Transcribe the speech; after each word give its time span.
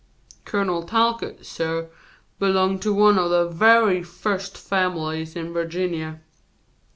Colonel 0.45 0.81
Talcott, 0.81 1.45
suh, 1.45 1.85
belonged 2.39 2.81
to 2.81 2.91
one 2.91 3.19
of 3.19 3.29
the 3.29 3.47
vehy 3.47 4.03
fust 4.03 4.57
families 4.57 5.35
in 5.35 5.53
Virginia. 5.53 6.21